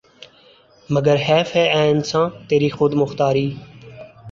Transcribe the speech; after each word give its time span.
مگر 0.89 1.15
حیف 1.27 1.47
ہے 1.55 1.65
اے 1.73 1.83
انسان 1.91 2.27
تیری 2.47 2.69
خود 2.75 2.91
مختاری 3.01 3.47